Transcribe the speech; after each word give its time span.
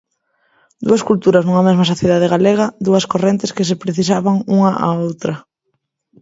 Dúas 0.87 1.05
culturas 1.09 1.43
nunha 1.45 1.65
mesma 1.67 1.89
sociedade 1.93 2.31
galega, 2.33 2.65
dúas 2.85 3.07
correntes 3.11 3.53
que 3.55 3.67
se 3.69 3.79
precisaban 3.83 4.35
unha 4.55 4.71
a 4.87 4.89
outra. 5.07 5.33